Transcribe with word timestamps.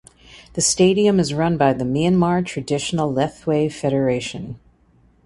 The 0.53 0.61
Stadium 0.61 1.19
is 1.19 1.31
run 1.31 1.57
by 1.57 1.73
the 1.73 1.85
Myanmar 1.85 2.43
Traditional 2.43 3.13
Lethwei 3.13 3.71
Federation. 3.71 4.59